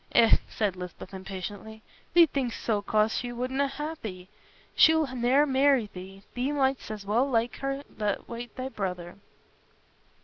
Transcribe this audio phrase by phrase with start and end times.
[0.13, 1.83] "Eh," said Lisbeth, impatiently.
[2.15, 4.29] "Thee think'st so 'cause she wouldna ha' thee.
[4.73, 9.17] She'll ne'er marry thee; thee mightst as well like her t' ha' thy brother."